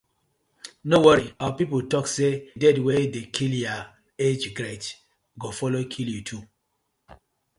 No 0.89 0.97
worry, 1.05 1.27
our 1.43 1.51
pipu 1.57 1.77
tok 1.91 2.05
say 2.15 2.33
di 2.59 2.67
death 2.69 2.79
wey 2.87 3.03
di 3.13 3.21
kill 3.35 3.53
yah 3.63 3.81
age 4.25 4.47
grade 4.57 4.87
go 5.41 5.49
follow 5.59 5.83
kill 5.93 6.09
yu 6.15 6.21
too. 6.29 6.43